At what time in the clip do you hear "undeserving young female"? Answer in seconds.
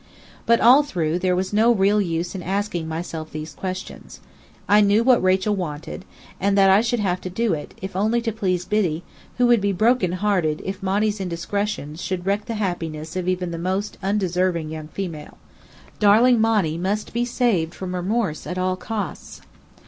14.01-15.37